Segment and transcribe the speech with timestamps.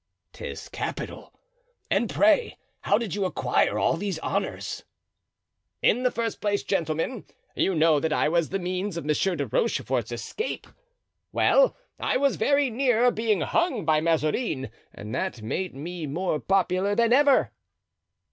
[0.33, 1.31] "'Tis capital;
[1.91, 4.83] and pray, how did you acquire all these honors?"
[5.83, 7.23] "In the first place, gentlemen,
[7.55, 10.65] you know that I was the means of Monsieur de Rochefort's escape;
[11.31, 16.95] well, I was very near being hung by Mazarin and that made me more popular
[16.95, 17.51] than ever."